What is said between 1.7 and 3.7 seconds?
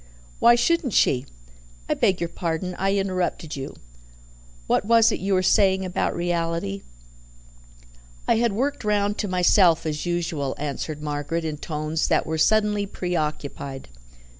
"I beg your pardon, I interrupted